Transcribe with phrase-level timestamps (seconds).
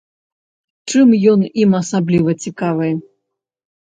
[0.91, 2.89] Чым ён ім асабліва цікавы?